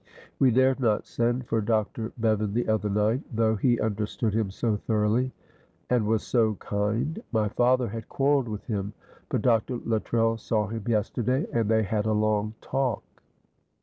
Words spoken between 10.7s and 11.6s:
yesterday